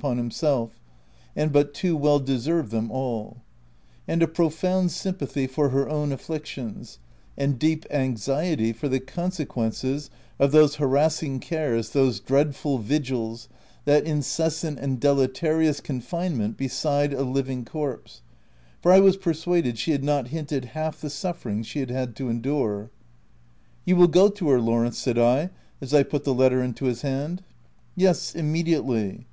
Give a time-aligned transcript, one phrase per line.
[0.00, 0.70] 253 upon himself,
[1.36, 3.42] and but too well deserved them all),
[4.08, 6.98] and a profound sympathy for her own afflictions,
[7.36, 10.08] and deep anxiety for the conse quences
[10.38, 13.46] of those harassing cares, those dreadful vigils,
[13.84, 18.22] that incessant and deleterious confine ment besides a living corpse—
[18.82, 22.16] for I was per suaded she had not hinted half the sufferings she had had
[22.16, 22.90] to endure."
[23.84, 25.50] You will go to her, Lawrence?" said I,
[25.82, 27.42] as I put the letter into his hand.
[27.96, 29.26] "Yes, immediately."